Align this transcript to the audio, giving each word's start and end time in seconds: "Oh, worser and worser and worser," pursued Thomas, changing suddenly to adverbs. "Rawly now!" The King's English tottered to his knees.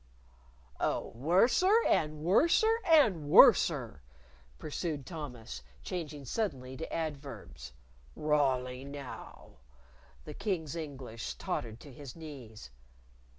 "Oh, 0.79 1.11
worser 1.13 1.77
and 1.85 2.23
worser 2.23 2.79
and 2.87 3.29
worser," 3.29 4.01
pursued 4.57 5.05
Thomas, 5.05 5.61
changing 5.83 6.25
suddenly 6.25 6.75
to 6.75 6.91
adverbs. 6.91 7.73
"Rawly 8.15 8.83
now!" 8.83 9.59
The 10.25 10.33
King's 10.33 10.75
English 10.75 11.35
tottered 11.35 11.79
to 11.81 11.93
his 11.93 12.15
knees. 12.15 12.71